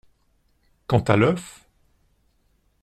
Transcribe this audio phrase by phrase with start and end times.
[0.87, 1.67] Quant à l’œuf!…